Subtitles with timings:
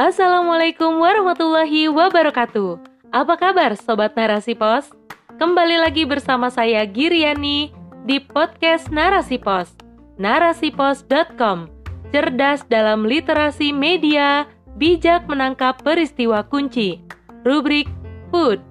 [0.00, 2.80] Assalamualaikum warahmatullahi wabarakatuh.
[3.12, 4.88] Apa kabar Sobat Narasi Pos?
[5.36, 7.68] Kembali lagi bersama saya Giriani
[8.08, 9.76] di podcast Narasi Pos.
[10.16, 11.68] Narasipos.com
[12.16, 14.48] Cerdas dalam literasi media,
[14.80, 17.04] bijak menangkap peristiwa kunci.
[17.44, 17.92] Rubrik
[18.32, 18.64] Food.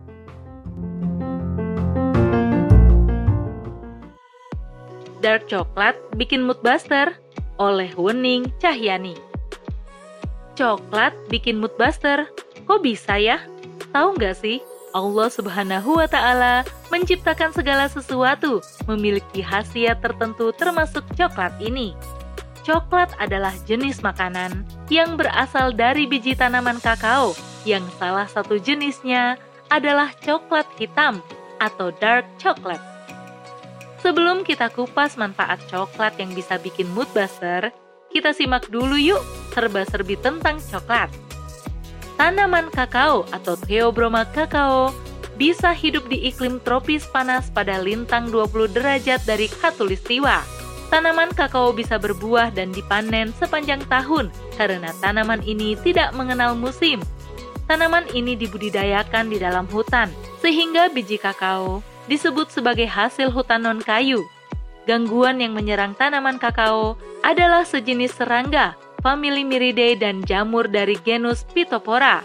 [5.22, 7.14] Dark Coklat bikin mood buster
[7.62, 9.29] oleh Wening Cahyani.
[10.60, 12.28] Coklat bikin mood buster,
[12.68, 13.40] kok bisa ya?
[13.96, 14.60] Tahu nggak sih,
[14.92, 21.96] Allah Subhanahu wa Ta'ala menciptakan segala sesuatu memiliki khasiat tertentu, termasuk coklat ini.
[22.68, 27.32] Coklat adalah jenis makanan yang berasal dari biji tanaman kakao,
[27.64, 29.40] yang salah satu jenisnya
[29.72, 31.24] adalah coklat hitam
[31.64, 32.84] atau dark chocolate.
[34.04, 37.72] Sebelum kita kupas manfaat coklat yang bisa bikin mood buster,
[38.12, 41.10] kita simak dulu yuk serba-serbi tentang coklat.
[42.20, 44.92] Tanaman kakao atau Theobroma kakao
[45.40, 50.44] bisa hidup di iklim tropis panas pada lintang 20 derajat dari khatulistiwa.
[50.92, 54.28] Tanaman kakao bisa berbuah dan dipanen sepanjang tahun
[54.60, 57.00] karena tanaman ini tidak mengenal musim.
[57.70, 60.10] Tanaman ini dibudidayakan di dalam hutan,
[60.42, 64.26] sehingga biji kakao disebut sebagai hasil hutan non-kayu.
[64.90, 72.24] Gangguan yang menyerang tanaman kakao adalah sejenis serangga, famili Miridae dan jamur dari genus Phytophthora.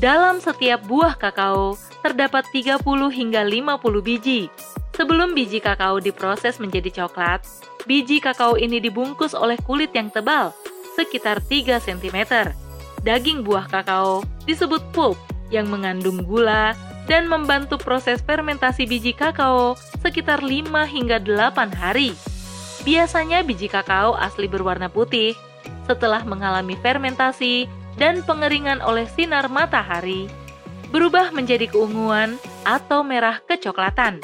[0.00, 4.50] Dalam setiap buah kakao, terdapat 30 hingga 50 biji.
[4.94, 7.46] Sebelum biji kakao diproses menjadi coklat,
[7.86, 10.50] biji kakao ini dibungkus oleh kulit yang tebal,
[10.98, 12.50] sekitar 3 cm.
[13.04, 15.16] Daging buah kakao disebut pulp
[15.52, 22.16] yang mengandung gula, dan membantu proses fermentasi biji kakao sekitar 5 hingga 8 hari.
[22.84, 25.36] Biasanya biji kakao asli berwarna putih
[25.84, 27.68] setelah mengalami fermentasi
[28.00, 30.26] dan pengeringan oleh sinar matahari,
[30.90, 34.18] berubah menjadi keunguan atau merah kecoklatan.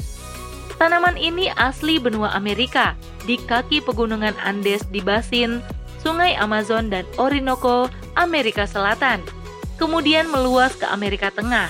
[0.81, 2.97] Tanaman ini asli benua Amerika,
[3.29, 5.61] di kaki pegunungan Andes di basin,
[6.01, 9.21] Sungai Amazon dan Orinoco, Amerika Selatan.
[9.77, 11.69] Kemudian meluas ke Amerika Tengah,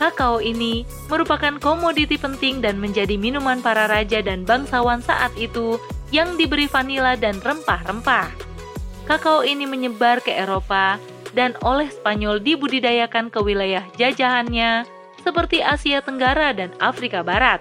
[0.00, 0.82] kakao ini
[1.12, 5.76] merupakan komoditi penting dan menjadi minuman para raja dan bangsawan saat itu
[6.08, 8.39] yang diberi vanila dan rempah-rempah.
[9.08, 11.00] Kakao ini menyebar ke Eropa
[11.32, 14.86] dan oleh Spanyol dibudidayakan ke wilayah jajahannya
[15.22, 17.60] seperti Asia Tenggara dan Afrika Barat.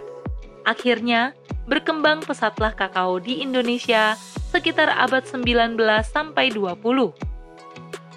[0.63, 1.33] Akhirnya,
[1.69, 4.17] berkembang pesatlah kakao di Indonesia
[4.49, 6.81] sekitar abad 19 sampai 20.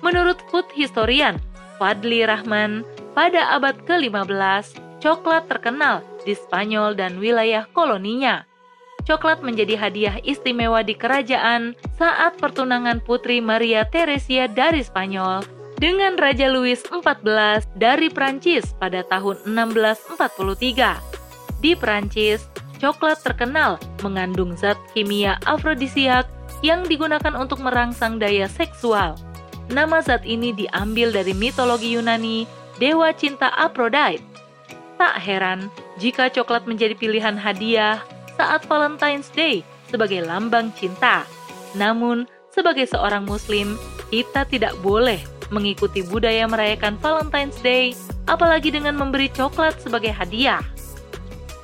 [0.02, 1.38] Menurut food historian
[1.76, 8.46] Fadli Rahman, pada abad ke-15, coklat terkenal di Spanyol dan wilayah koloninya.
[9.02, 15.42] Coklat menjadi hadiah istimewa di kerajaan saat pertunangan Putri Maria Teresia dari Spanyol
[15.82, 21.58] dengan Raja Louis XIV dari Prancis pada tahun 1643.
[21.58, 22.46] Di Prancis,
[22.78, 26.30] coklat terkenal mengandung zat kimia afrodisiak
[26.62, 29.18] yang digunakan untuk merangsang daya seksual.
[29.66, 32.46] Nama zat ini diambil dari mitologi Yunani
[32.78, 34.22] dewa cinta Aphrodite.
[34.94, 35.66] Tak heran
[35.98, 37.98] jika coklat menjadi pilihan hadiah
[38.42, 41.22] saat Valentine's Day sebagai lambang cinta.
[41.78, 43.78] Namun, sebagai seorang muslim,
[44.10, 45.22] kita tidak boleh
[45.54, 47.94] mengikuti budaya merayakan Valentine's Day,
[48.26, 50.64] apalagi dengan memberi coklat sebagai hadiah.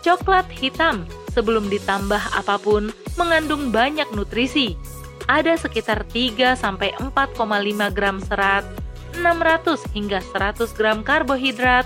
[0.06, 1.02] Coklat hitam
[1.34, 4.78] sebelum ditambah apa pun mengandung banyak nutrisi.
[5.26, 7.04] Ada sekitar 3 4,5
[7.92, 8.64] gram serat,
[9.18, 11.84] 600 hingga 100 gram karbohidrat,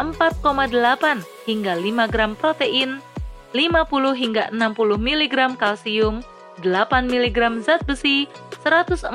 [0.00, 3.02] 4,8 hingga 5 gram protein,
[3.52, 6.20] 50 hingga 60 mg kalsium,
[6.60, 8.28] 8 mg zat besi,
[8.64, 9.08] 140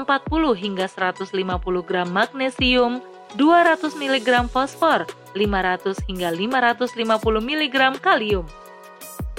[0.56, 3.04] hingga 150 gram magnesium,
[3.38, 5.06] 200 mg fosfor,
[5.36, 8.46] 500 hingga 550 mg kalium.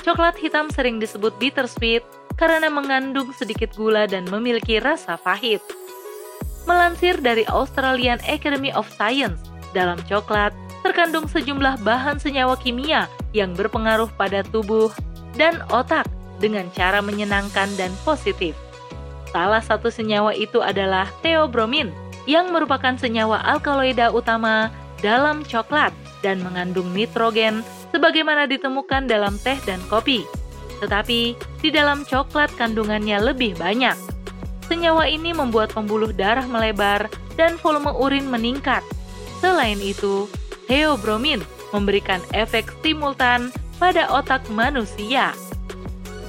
[0.05, 2.05] Coklat hitam sering disebut bittersweet
[2.37, 5.63] karena mengandung sedikit gula dan memiliki rasa pahit.
[6.69, 9.41] Melansir dari Australian Academy of Science,
[9.73, 10.53] dalam coklat
[10.85, 14.93] terkandung sejumlah bahan senyawa kimia yang berpengaruh pada tubuh
[15.35, 16.05] dan otak
[16.39, 18.53] dengan cara menyenangkan dan positif.
[19.33, 21.91] Salah satu senyawa itu adalah theobromin,
[22.29, 24.71] yang merupakan senyawa alkaloida utama
[25.01, 25.91] dalam coklat
[26.25, 27.61] dan mengandung nitrogen
[27.93, 30.25] sebagaimana ditemukan dalam teh dan kopi.
[30.81, 31.21] Tetapi
[31.61, 33.97] di dalam coklat kandungannya lebih banyak.
[34.65, 38.81] Senyawa ini membuat pembuluh darah melebar dan volume urin meningkat.
[39.45, 40.25] Selain itu,
[40.71, 41.43] theobromin
[41.75, 43.51] memberikan efek stimultan
[43.83, 45.35] pada otak manusia.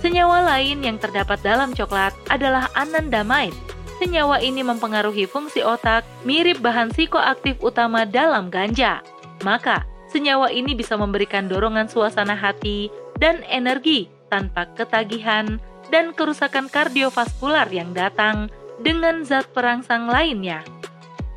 [0.01, 3.55] Senyawa lain yang terdapat dalam coklat adalah anandamide
[3.97, 8.99] senyawa ini mempengaruhi fungsi otak mirip bahan psikoaktif utama dalam ganja.
[9.43, 15.57] Maka, senyawa ini bisa memberikan dorongan suasana hati dan energi tanpa ketagihan
[15.93, 18.51] dan kerusakan kardiovaskular yang datang
[18.81, 20.65] dengan zat perangsang lainnya.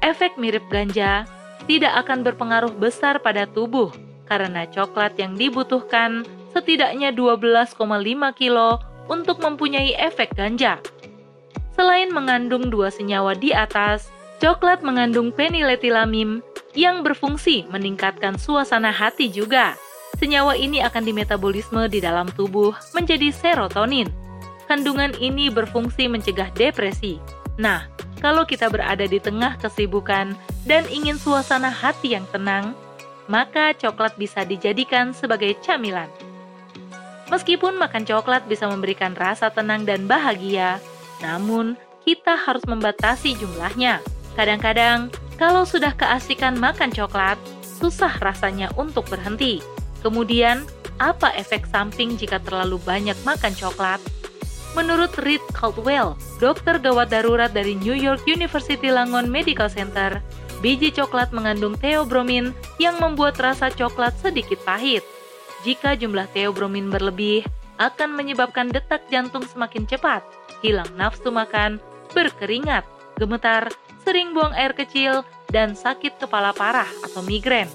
[0.02, 1.26] Efek mirip ganja
[1.68, 3.92] tidak akan berpengaruh besar pada tubuh
[4.24, 6.24] karena coklat yang dibutuhkan
[6.56, 7.76] setidaknya 12,5
[8.34, 10.80] kilo untuk mempunyai efek ganja.
[11.78, 14.10] Selain mengandung dua senyawa di atas,
[14.42, 16.42] coklat mengandung peniletilamim
[16.74, 19.78] yang berfungsi meningkatkan suasana hati juga.
[20.18, 24.10] Senyawa ini akan dimetabolisme di dalam tubuh menjadi serotonin.
[24.66, 27.22] Kandungan ini berfungsi mencegah depresi.
[27.56, 27.86] Nah,
[28.18, 30.34] kalau kita berada di tengah kesibukan
[30.66, 32.74] dan ingin suasana hati yang tenang,
[33.30, 36.10] maka coklat bisa dijadikan sebagai camilan.
[37.28, 40.80] Meskipun makan coklat bisa memberikan rasa tenang dan bahagia,
[41.20, 41.76] namun,
[42.08, 44.00] kita harus membatasi jumlahnya.
[44.32, 49.60] Kadang-kadang, kalau sudah keasikan makan coklat, susah rasanya untuk berhenti.
[50.00, 50.64] Kemudian,
[50.98, 54.00] apa efek samping jika terlalu banyak makan coklat?
[54.78, 60.22] Menurut Reed Caldwell, dokter gawat darurat dari New York University Langon Medical Center,
[60.62, 65.02] biji coklat mengandung theobromin yang membuat rasa coklat sedikit pahit.
[65.66, 67.42] Jika jumlah theobromin berlebih,
[67.82, 70.22] akan menyebabkan detak jantung semakin cepat
[70.62, 71.82] hilang nafsu makan,
[72.14, 72.86] berkeringat,
[73.18, 73.66] gemetar,
[74.06, 77.66] sering buang air kecil, dan sakit kepala parah atau migrain.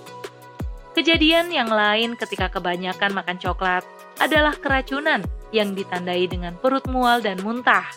[0.96, 3.84] Kejadian yang lain ketika kebanyakan makan coklat
[4.24, 5.20] adalah keracunan
[5.56, 7.88] yang ditandai dengan perut mual dan muntah.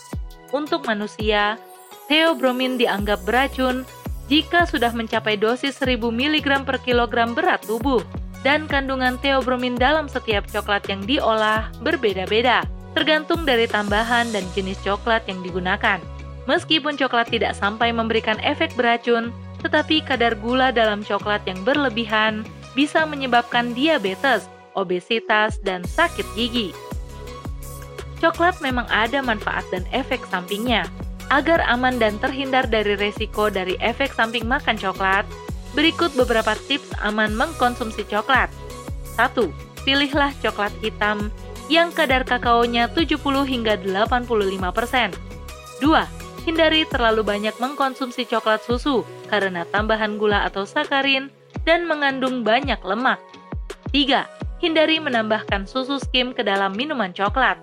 [0.55, 1.58] Untuk manusia,
[2.06, 3.82] theobromin dianggap beracun
[4.31, 8.05] jika sudah mencapai dosis 1000 mg per kilogram berat tubuh
[8.47, 12.62] dan kandungan theobromin dalam setiap coklat yang diolah berbeda-beda
[12.97, 16.00] tergantung dari tambahan dan jenis coklat yang digunakan.
[16.49, 22.41] Meskipun coklat tidak sampai memberikan efek beracun, tetapi kadar gula dalam coklat yang berlebihan
[22.73, 26.73] bisa menyebabkan diabetes, obesitas, dan sakit gigi.
[28.16, 30.88] Coklat memang ada manfaat dan efek sampingnya.
[31.28, 35.26] Agar aman dan terhindar dari resiko dari efek samping makan coklat,
[35.74, 38.48] berikut beberapa tips aman mengkonsumsi coklat.
[39.18, 39.34] 1.
[39.84, 41.28] Pilihlah coklat hitam
[41.66, 45.10] yang kadar kakaonya 70 hingga 85 persen.
[45.82, 46.46] 2.
[46.46, 51.26] Hindari terlalu banyak mengkonsumsi coklat susu karena tambahan gula atau sakarin
[51.66, 53.18] dan mengandung banyak lemak.
[53.90, 54.62] 3.
[54.62, 57.58] Hindari menambahkan susu skim ke dalam minuman coklat.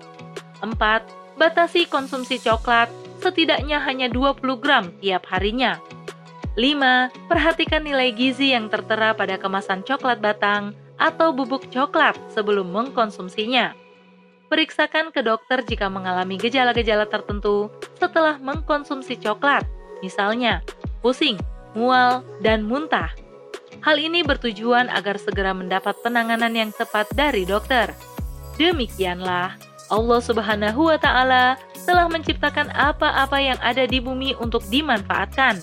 [0.64, 1.36] 4.
[1.36, 2.88] Batasi konsumsi coklat
[3.20, 5.80] setidaknya hanya 20 gram tiap harinya.
[6.54, 7.10] 5.
[7.26, 13.74] Perhatikan nilai gizi yang tertera pada kemasan coklat batang atau bubuk coklat sebelum mengkonsumsinya.
[14.46, 19.66] Periksakan ke dokter jika mengalami gejala-gejala tertentu setelah mengkonsumsi coklat,
[19.98, 20.62] misalnya
[21.02, 21.40] pusing,
[21.74, 23.10] mual, dan muntah.
[23.82, 27.90] Hal ini bertujuan agar segera mendapat penanganan yang tepat dari dokter.
[28.54, 29.58] Demikianlah,
[29.94, 31.54] Allah Subhanahu wa Ta'ala
[31.86, 35.62] telah menciptakan apa-apa yang ada di bumi untuk dimanfaatkan.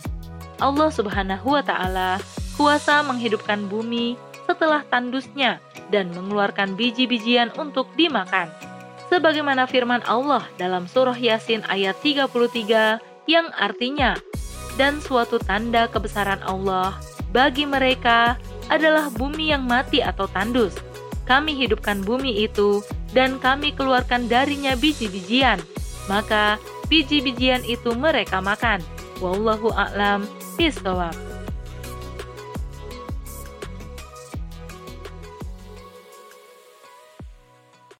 [0.63, 2.23] Allah Subhanahu wa Ta'ala
[2.55, 4.15] kuasa menghidupkan bumi
[4.47, 5.59] setelah tandusnya
[5.91, 8.47] dan mengeluarkan biji-bijian untuk dimakan
[9.11, 14.15] sebagaimana firman Allah dalam surah Yasin ayat 33 yang artinya
[14.79, 16.95] dan suatu tanda kebesaran Allah
[17.35, 18.39] bagi mereka
[18.71, 20.71] adalah bumi yang mati atau tandus.
[21.27, 22.79] Kami hidupkan bumi itu
[23.11, 25.59] dan kami keluarkan darinya biji-bijian.
[26.09, 26.59] Maka
[26.91, 28.83] biji-bijian itu mereka makan.
[29.21, 30.25] Wallahu a'lam
[30.57, 31.30] bishawab.